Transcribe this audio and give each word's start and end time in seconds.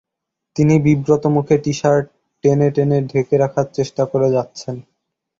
তিনি 0.55 0.75
বিব্রত 0.85 1.23
মুখে 1.35 1.55
টি-শার্ট 1.63 2.05
টেনে 2.43 2.69
টেনে 2.75 2.97
ঢেকে 3.09 3.35
রাখার 3.37 3.67
চেষ্টা 3.77 4.03
করে 4.11 4.27
যাচ্ছেন। 4.35 4.75